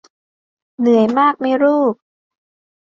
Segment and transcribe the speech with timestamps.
[0.79, 1.93] เหนื่อยมากไหมลูก